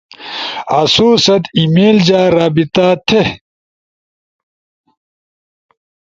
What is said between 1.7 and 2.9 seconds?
میل جا رابطہ